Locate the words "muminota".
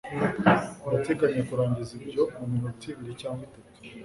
2.39-2.83